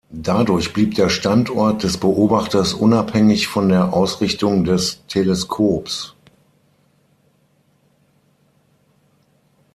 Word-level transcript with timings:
Dadurch 0.09 0.73
blieb 0.73 0.95
der 0.95 1.09
Standort 1.09 1.83
des 1.83 1.99
Beobachters 1.99 2.73
unabhängig 2.73 3.45
von 3.47 3.69
der 3.69 3.93
Ausrichtung 3.93 4.63
des 4.63 5.05
Teleskops. 5.05 6.15